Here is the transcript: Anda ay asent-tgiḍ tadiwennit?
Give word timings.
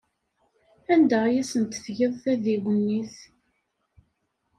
Anda 0.93 1.17
ay 1.25 1.35
asent-tgiḍ 1.41 2.13
tadiwennit? 2.23 3.15